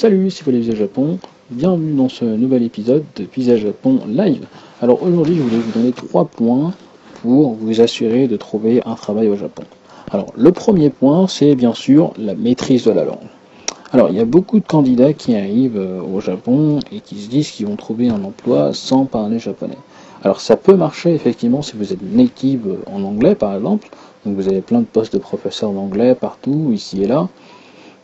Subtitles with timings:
[0.00, 1.18] Salut, c'est Olivier Japon,
[1.50, 4.46] bienvenue dans ce nouvel épisode de Visa Japon Live.
[4.80, 6.72] Alors aujourd'hui je voulais vous donner trois points
[7.20, 9.62] pour vous assurer de trouver un travail au Japon.
[10.10, 13.28] Alors le premier point c'est bien sûr la maîtrise de la langue.
[13.92, 17.28] Alors il y a beaucoup de candidats qui arrivent euh, au Japon et qui se
[17.28, 19.76] disent qu'ils vont trouver un emploi sans parler japonais.
[20.24, 23.90] Alors ça peut marcher effectivement si vous êtes native en anglais par exemple,
[24.24, 27.28] donc vous avez plein de postes de professeurs d'anglais partout, ici et là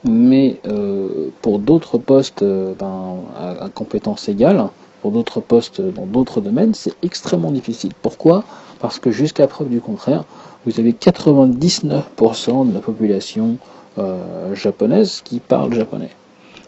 [0.08, 4.68] mais euh, pour d'autres postes euh, ben, à, compétences égales,
[5.02, 7.92] pour d'autres postes dans d'autres domaines, c'est extrêmement difficile.
[8.02, 8.44] Pourquoi?
[8.80, 10.24] Parce que jusqu'à preuve du contraire,
[10.64, 13.56] vous avez 99% de la population
[13.98, 16.10] euh, japonaise qui parle japonais.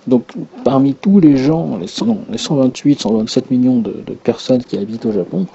[0.06, 0.24] Donc
[0.64, 5.46] parmi tous les gens, les, 128, 127 millions de, personnes qui habitent au Japon,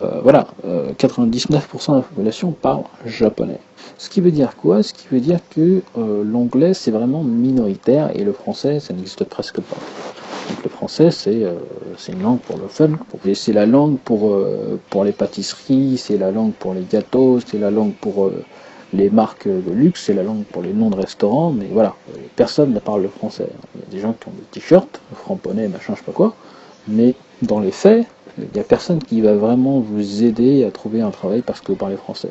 [0.00, 3.60] voilà, 99% de la population parle japonais.
[3.98, 4.82] Ce qui veut dire quoi?
[4.82, 9.24] Ce qui veut dire que euh, l'anglais c'est vraiment minoritaire et le français ça n'existe
[9.24, 9.76] presque pas.
[10.50, 11.54] Donc le français c'est euh,
[12.08, 12.90] une langue pour le fun,
[13.34, 17.58] c'est la langue pour, euh, pour les pâtisseries, c'est la langue pour les gâteaux, c'est
[17.58, 18.30] la langue pour
[18.92, 21.94] les marques de luxe, c'est la langue pour les noms de restaurants, mais voilà,
[22.36, 23.48] personne ne parle le français.
[23.74, 26.34] Il y a des gens qui ont des t-shirts, franc-poney, machin, je sais pas quoi,
[26.86, 28.06] mais dans les faits,
[28.38, 31.68] il n'y a personne qui va vraiment vous aider à trouver un travail parce que
[31.68, 32.30] vous parlez français.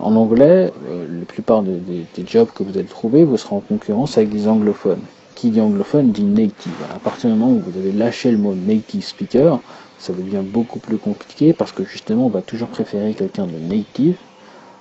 [0.00, 4.16] En anglais, euh, la plupart des, jobs que vous allez trouver, vous serez en concurrence
[4.16, 5.02] avec des anglophones.
[5.34, 6.72] Qui dit anglophone dit native.
[6.94, 9.60] À partir du moment où vous avez lâché le mot native speaker,
[9.98, 14.16] ça devient beaucoup plus compliqué parce que justement on va toujours préférer quelqu'un de native,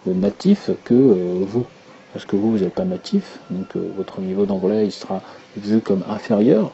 [0.05, 1.65] de natif, que euh, vous.
[2.13, 5.21] Parce que vous, vous n'êtes pas natif, donc euh, votre niveau d'anglais sera
[5.57, 6.71] vu comme inférieur,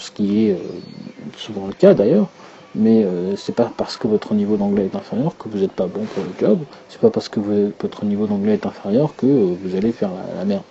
[0.00, 0.56] ce qui est
[1.36, 2.28] souvent le cas d'ailleurs
[2.74, 5.86] mais euh, c'est pas parce que votre niveau d'anglais est inférieur que vous n'êtes pas
[5.86, 7.40] bon pour le job, c'est pas parce que
[7.80, 10.62] votre niveau d'anglais est inférieur que euh, vous allez faire la, merde.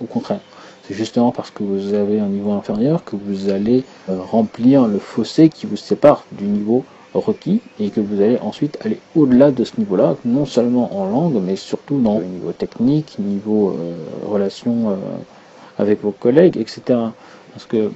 [0.00, 0.40] Au contraire,
[0.86, 4.98] c'est justement parce que vous avez un niveau inférieur que vous allez euh, remplir le
[4.98, 6.84] fossé qui vous sépare du niveau
[7.14, 11.40] requis et que vous allez ensuite aller au-delà de ce niveau-là, non seulement en langue,
[11.42, 13.74] mais surtout dans le niveau technique, niveau
[14.26, 14.98] relation
[15.78, 16.82] avec vos collègues, etc.
[17.54, 17.90] Parce que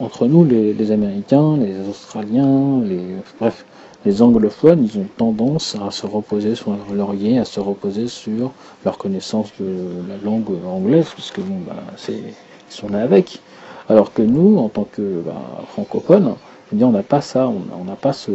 [0.00, 3.00] entre nous, les, Américains, les Australiens, les,
[3.40, 3.64] bref,
[4.04, 8.52] les anglophones, ils ont tendance à se reposer sur leur laurier, à se reposer sur
[8.84, 9.66] leur connaissance de
[10.08, 13.40] la langue anglaise, puisque bon, bah, c'est, ils sont là avec.
[13.88, 15.34] Alors que nous, en tant que bah,
[15.72, 16.34] francophones,
[16.72, 18.30] on n'a pas ça, on n'a pas ce,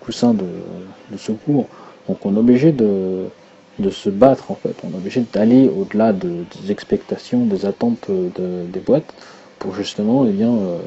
[0.00, 0.46] coussin de,
[1.16, 1.66] secours.
[2.08, 3.26] Donc on est obligé de,
[3.78, 8.80] de se battre en fait, on est obligé d'aller au-delà des expectations, des attentes des
[8.80, 9.14] boîtes
[9.58, 10.78] pour justement eh bien, euh,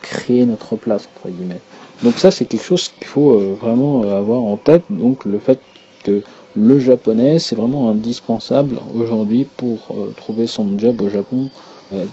[0.00, 1.60] créer notre place, entre guillemets.
[2.02, 4.82] Donc ça, c'est quelque chose qu'il faut euh, vraiment euh, avoir en tête.
[4.90, 5.60] Donc le fait
[6.04, 6.22] que
[6.54, 9.78] le japonais, c'est vraiment indispensable aujourd'hui pour
[10.16, 11.48] trouver son job au Japon.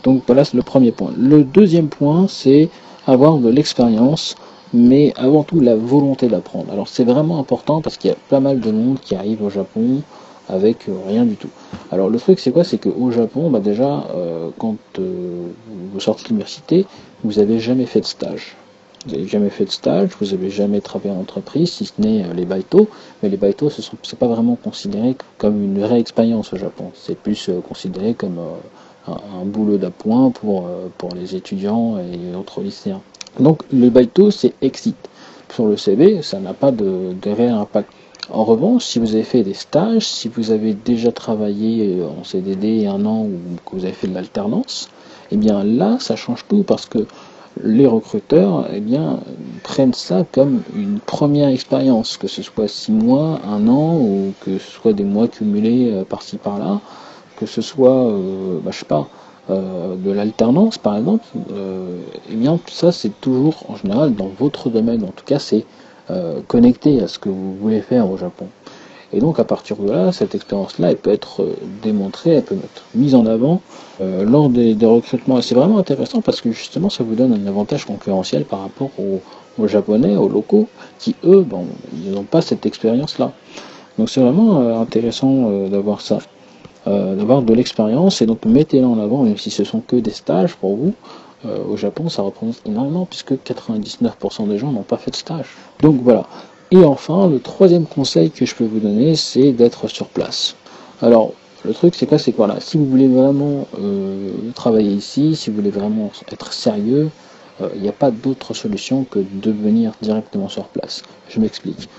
[0.03, 1.11] donc voilà, c'est le premier point.
[1.17, 2.69] Le deuxième point, c'est
[3.05, 4.35] avoir de l'expérience,
[4.73, 6.71] mais avant tout la volonté d'apprendre.
[6.71, 9.49] Alors c'est vraiment important parce qu'il y a pas mal de monde qui arrive au
[9.49, 10.01] Japon
[10.49, 11.49] avec rien du tout.
[11.91, 12.63] Alors le truc c'est quoi?
[12.63, 14.05] C'est qu'au Japon, bah déjà,
[14.57, 16.85] quand vous sortez de l'université,
[17.23, 18.55] vous n'avez jamais fait de stage.
[19.05, 22.23] Vous n'avez jamais fait de stage, vous n'avez jamais travaillé en entreprise, si ce n'est
[22.25, 22.89] euh, les baito.
[23.23, 26.91] Mais les baito, ce n'est pas vraiment considéré comme une vraie expérience au Japon.
[26.95, 30.67] C'est plus euh, considéré comme euh, un, boulot d'appoint pour,
[31.15, 33.01] les étudiants et autres lycéens.
[33.39, 34.97] Donc le baito, c'est exit.
[35.53, 37.91] Sur le CV, ça n'a pas de, de réel impact.
[38.31, 42.85] En revanche, si vous avez fait des stages, si vous avez déjà travaillé en CDD
[42.85, 44.89] un an ou que vous avez fait de l'alternance,
[45.31, 47.07] eh bien là, ça change tout parce que
[47.63, 49.19] les recruteurs eh bien,
[49.63, 54.59] prennent ça comme une première expérience, que ce soit six mois, un an, ou que
[54.59, 56.79] ce soit des mois cumulés euh, par-ci par-là,
[57.35, 59.07] que ce soit, euh, bah, sais pas,
[59.49, 61.25] euh, de l'alternance par exemple,
[62.31, 65.65] eh bien ça c'est toujours en général dans votre domaine, en tout cas c'est
[66.47, 68.47] connecté à ce que vous voulez faire au Japon.
[69.11, 72.55] Et donc à partir de là, cette expérience-là, elle peut être euh, démontrée, elle peut
[72.55, 73.61] être mise en avant
[74.01, 75.39] euh, lors des, recrutements.
[75.39, 78.91] Et c'est vraiment intéressant parce que justement, ça vous donne un avantage concurrentiel par rapport
[78.99, 79.21] aux,
[79.67, 80.69] Japonais, aux locaux,
[80.99, 81.45] qui eux,
[81.93, 83.33] ils n'ont pas cette expérience-là.
[83.97, 86.19] Donc c'est vraiment euh, intéressant d'avoir ça,
[86.85, 88.21] d'avoir de l'expérience.
[88.21, 90.93] Et donc mettez-la en avant, même si ce sont que des stages pour vous.
[91.45, 95.55] Au Japon, ça représente énormément puisque 99% des gens n'ont pas fait de stage.
[95.81, 96.27] Donc voilà,
[96.71, 100.55] et enfin, le troisième conseil que je peux vous donner, c'est d'être sur place.
[101.01, 101.33] Alors,
[101.65, 102.19] le truc, c'est quoi?
[102.19, 107.09] C'est que si vous voulez vraiment euh, travailler ici, si vous voulez vraiment être sérieux,
[107.61, 111.01] euh, il n'y a pas d'autre solution que de venir directement sur place.
[111.27, 111.89] Je m'explique.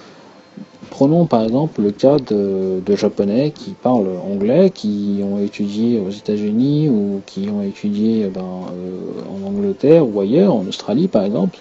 [0.90, 6.88] Prenons par exemple le cas de, Japonais qui parlent anglais, qui ont étudié aux États-Unis
[6.88, 8.98] ou qui ont étudié eh ben, euh,
[9.32, 11.58] en Angleterre ou ailleurs, en Australie par exemple,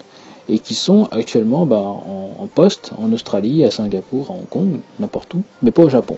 [0.48, 5.32] et qui sont actuellement bah, en, poste en Australie, à Singapour, à Hong Kong, n'importe
[5.34, 6.16] où, mais pas au Japon.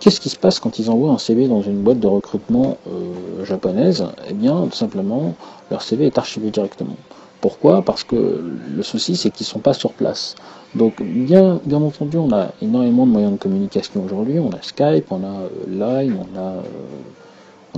[0.00, 3.44] Qu'est-ce qui se passe quand ils envoient un CV dans une boîte de recrutement euh,
[3.44, 4.04] japonaise?
[4.28, 5.34] Eh bien, tout simplement,
[5.70, 6.96] leur CV est archivé directement.
[7.40, 7.82] Pourquoi?
[7.82, 8.42] Parce que
[8.76, 10.34] le souci, c'est qu'ils ne sont pas sur place.
[10.74, 14.38] Donc, bien, entendu, on a énormément de moyens de communication aujourd'hui.
[14.38, 16.62] On a Skype, on a euh, Line, on a, euh,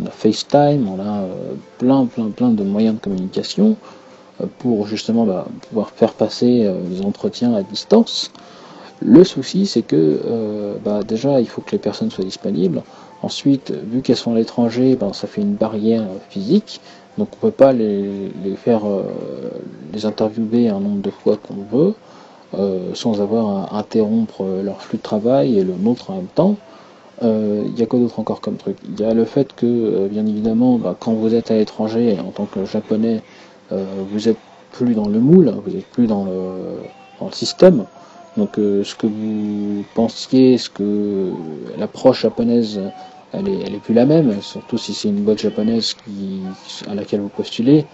[0.01, 1.25] on a FaceTime, on a
[1.79, 3.77] plein, plein, plein de moyens de communication
[4.59, 8.31] pour justement bah, pouvoir faire passer les entretiens à distance.
[9.03, 12.83] Le souci, c'est que euh, bah, déjà, il faut que les personnes soient disponibles.
[13.23, 16.81] Ensuite, vu qu'elles sont à l'étranger, bah, ça fait une barrière physique.
[17.19, 19.03] Donc, on ne peut pas les, faire euh,
[19.93, 21.95] les interviewer un nombre de fois qu'on veut,
[22.59, 26.57] euh, sans avoir à interrompre leur flux de travail et le nôtre en même temps.
[27.23, 28.79] Il y a quoi d'autre encore comme truc?
[28.89, 32.31] Il y a le fait que, bien évidemment, bah, quand vous êtes à l'étranger, en
[32.31, 33.21] tant que japonais,
[33.71, 34.39] vous êtes
[34.73, 36.81] plus dans le moule, vous n'êtes plus dans le,
[37.21, 37.85] dans le système.
[38.37, 41.33] Donc euh, ce que vous pensiez, ce que
[41.79, 42.81] l'approche japonaise,
[43.33, 45.97] elle est, plus la même, surtout si c'est une boîte japonaise
[46.89, 47.85] à laquelle vous postulez.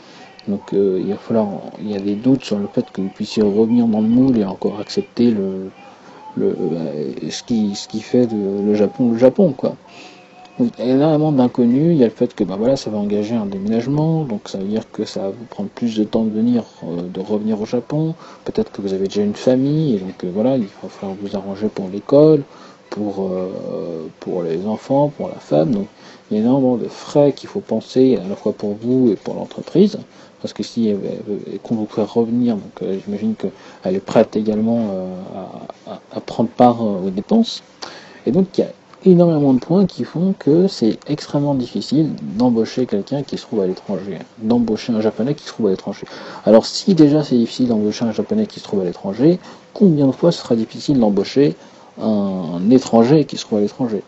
[0.49, 1.49] Donc euh, il va falloir,
[1.81, 4.39] il y a des doutes sur le fait que vous puissiez revenir dans le moule
[4.39, 5.69] et encore accepter euh,
[6.39, 9.55] ce qui fait le Japon le Japon
[10.59, 11.93] il y a énormément d'inconnus.
[11.93, 14.57] Il y a le fait que bah voilà, ça va engager un déménagement, donc ça
[14.57, 17.61] veut dire que ça va vous prendre plus de temps de venir, euh, de revenir
[17.61, 18.15] au Japon.
[18.47, 21.89] Peut-être que vous avez déjà une famille, donc voilà, il va falloir vous arranger pour
[21.93, 22.43] l'école,
[22.91, 25.71] pour, euh, pour les enfants, pour la femme.
[25.73, 25.87] Donc
[26.31, 29.17] il y a énormément de frais qu'il faut penser à la fois pour vous et
[29.17, 29.99] pour l'entreprise.
[30.43, 30.95] Parce que si
[31.63, 34.91] qu'on vous fait revenir, donc j'imagine qu'elle est prête également
[35.87, 37.63] à, à, à, prendre part aux dépenses.
[38.27, 38.71] Et donc il y a
[39.07, 43.67] énormément de points qui font que c'est extrêmement difficile d'embaucher quelqu'un qui se trouve à
[43.67, 46.07] l'étranger, d'embaucher un japonais qui se trouve à l'étranger.
[46.45, 49.39] Alors si déjà c'est difficile d'embaucher un japonais qui se trouve à l'étranger,
[49.75, 51.55] combien de fois ce sera difficile d'embaucher
[52.01, 54.03] un, étranger qui se trouve à l'étranger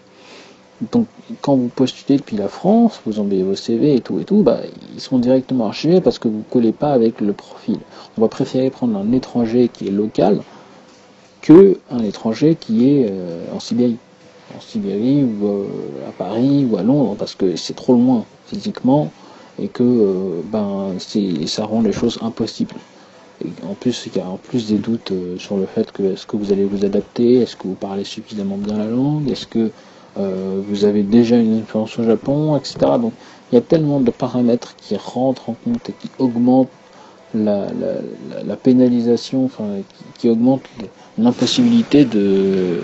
[0.92, 1.06] donc
[1.42, 4.60] quand vous postulez depuis la France, vous envoyez vos CV et tout et tout, bah,
[4.94, 7.78] ils sont directement archivés parce que vous ne collez pas avec le profil.
[8.16, 10.40] On va préférer prendre un étranger qui est local
[11.42, 13.96] que un étranger qui est euh, en Sibérie
[14.56, 15.66] en Sibérie ou euh,
[16.08, 19.10] à Paris ou à Londres parce que c'est trop loin physiquement
[19.60, 20.94] et que euh, ben
[21.46, 22.76] ça rend les choses impossibles.
[23.64, 26.26] En plus, il y a en plus des doutes euh, sur le fait que est-ce
[26.26, 29.70] que vous allez vous adapter, est-ce que vous parlez suffisamment bien la langue, est-ce que
[30.16, 32.78] vous avez déjà une influence au Japon, etc.
[33.00, 33.12] Donc
[33.52, 36.70] il y a tellement de paramètres qui rentrent en compte et qui augmentent
[37.34, 37.66] la,
[38.44, 39.64] la, pénalisation, enfin,
[40.18, 40.62] qui, augmente
[41.18, 42.80] l'impossibilité de.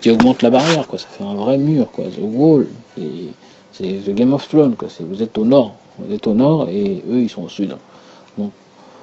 [0.00, 0.98] Qui, augmente la barrière, quoi.
[0.98, 2.04] Ça fait un vrai mur, quoi.
[2.04, 2.66] The Wall,
[3.72, 4.88] c'est The Game of Thrones, quoi.
[5.00, 7.76] Vous êtes au nord, vous êtes au nord et eux, ils sont au sud.
[8.38, 8.52] Donc,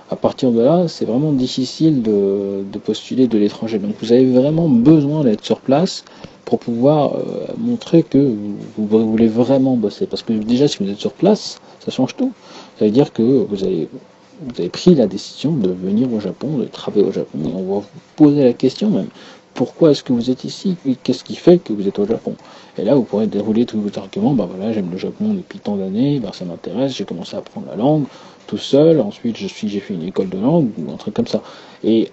[0.09, 3.77] à partir de là, c'est vraiment difficile de, de postuler de l'étranger.
[3.77, 6.05] Donc, vous avez vraiment besoin d'être sur place
[6.45, 10.05] pour pouvoir euh, montrer que vous, vous, voulez vraiment bosser.
[10.05, 12.31] Parce que déjà, si vous êtes sur place, ça change tout.
[12.79, 13.89] Ça veut dire que vous allez
[14.41, 17.79] vous avez pris la décision de venir au Japon, de travailler au Japon, on va
[17.79, 19.07] vous poser la question même,
[19.53, 20.75] pourquoi est-ce que vous êtes ici?
[21.03, 22.35] Qu'est-ce qui fait que vous êtes au Japon?
[22.77, 25.75] Et là, vous pourrez dérouler tous vos arguments, bah voilà, j'aime le Japon depuis tant
[25.75, 28.03] d'années, bah ça m'intéresse, j'ai commencé à apprendre la langue
[28.47, 31.27] tout seul, ensuite je suis, j'ai fait une école de langue, ou un truc comme
[31.27, 31.41] ça.
[31.83, 32.09] Et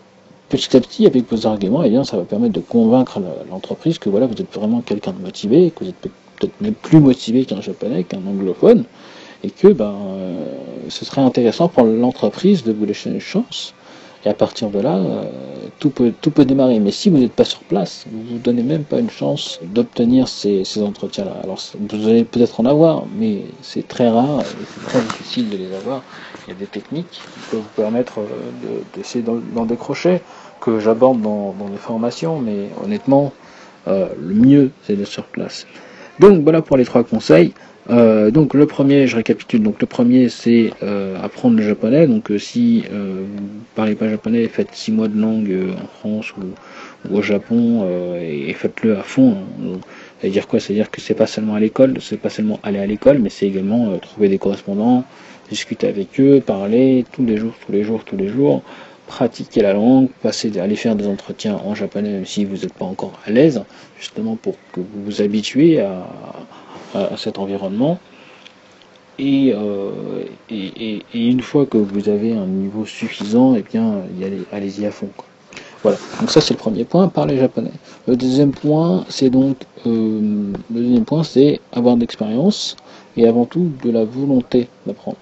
[0.49, 4.09] petit à petit, avec vos arguments, eh bien, ça va permettre de convaincre l'entreprise que
[4.11, 7.61] voilà, vous êtes vraiment quelqu'un de motivé, que vous êtes peut-être même plus motivé qu'un
[7.61, 8.85] japonais, qu'un anglophone,
[9.43, 10.57] et que ben, euh,
[10.89, 13.75] ce serait intéressant pour l'entreprise de vous laisser une chance.
[14.25, 15.25] Et à partir de là, euh,
[15.79, 16.79] tout, peut, tout peut démarrer.
[16.81, 19.61] Mais si vous n'êtes pas sur place, vous ne vous donnez même pas une chance
[19.63, 21.37] d'obtenir ces, ces entretiens-là.
[21.43, 25.57] Alors vous allez peut-être en avoir, mais c'est très rare et c'est très difficile de
[25.57, 26.03] les avoir.
[26.47, 30.21] Il y a des techniques qui peuvent vous permettre euh, d'essayer d'en décrocher,
[30.61, 33.33] que j'aborde dans, dans, les formations, mais honnêtement,
[33.87, 35.67] le mieux, c'est d'être sur place.
[36.21, 37.53] Donc voilà pour les trois conseils.
[37.91, 42.31] Euh, donc le premier, je récapitule, donc le premier c'est euh, apprendre le japonais, donc
[42.31, 43.27] euh, si vous
[43.75, 47.87] parlez pas japonais, faites 6 mois de langue en France ou, au Japon
[48.19, 49.37] et, faites-le à fond.
[50.21, 50.59] C'est-à-dire quoi?
[50.59, 53.47] C'est-à-dire que c'est pas seulement à l'école, c'est pas seulement aller à l'école, mais c'est
[53.47, 55.05] également trouver des correspondants,
[55.51, 58.63] discuter avec eux, parler tous les jours, tous les jours, tous les jours,
[59.07, 62.85] pratiquer la langue, passer, aller faire des entretiens en japonais même si vous n'êtes pas
[62.85, 63.63] encore à l'aise,
[63.99, 67.99] justement pour que vous vous habituez à cet environnement.
[69.21, 74.03] Euh, et, une fois que vous avez un niveau suffisant, et eh bien,
[74.53, 75.09] allez-y à fond.
[75.83, 77.71] Voilà, donc ça c'est le premier point, parler japonais.
[78.09, 82.77] Le deuxième point, c'est donc euh, deuxième point, c'est avoir d'expérience
[83.17, 85.19] et avant tout de la volonté d'apprendre.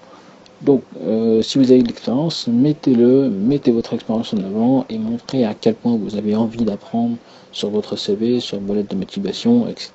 [0.63, 5.43] Donc, euh, si vous avez de l'expérience, mettez-le, mettez votre expérience en avant et montrez
[5.43, 7.17] à quel point vous avez envie d'apprendre
[7.51, 9.91] sur votre CV, sur vos lettre de motivation, etc.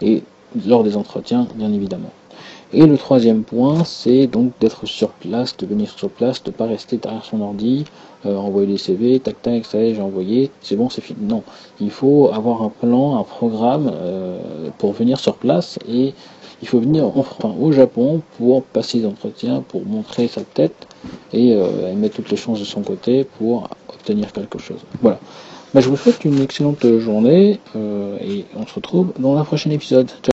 [0.00, 0.22] Et
[0.66, 2.10] lors des entretiens, bien évidemment.
[2.72, 6.54] Et le troisième point, c'est donc d'être sur place, de venir sur place, de ne
[6.54, 7.84] pas rester derrière son ordi,
[8.24, 11.18] euh, envoyer des CV, tac tac, ça y est, j'ai envoyé, c'est bon, c'est fini.
[11.20, 11.42] Non,
[11.80, 14.38] il faut avoir un plan, un programme euh,
[14.78, 16.14] pour venir sur place et
[16.62, 20.86] il faut venir enfin au Japon pour passer des entretiens, pour montrer sa tête
[21.32, 24.78] et euh, mettre toutes les chances de son côté pour obtenir quelque chose.
[25.00, 25.18] Voilà.
[25.72, 30.08] Bah, je vous souhaite une excellente journée et on se retrouve dans un prochain épisode.
[30.22, 30.28] Ciao